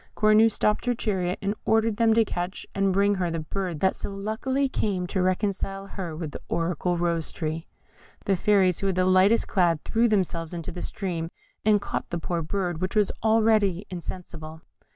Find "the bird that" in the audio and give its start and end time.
3.29-3.95